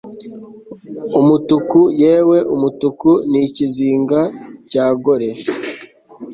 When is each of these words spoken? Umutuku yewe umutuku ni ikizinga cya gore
Umutuku 1.19 1.79
yewe 2.03 2.37
umutuku 2.55 3.09
ni 3.29 3.39
ikizinga 3.47 4.19
cya 4.69 4.85
gore 5.03 5.29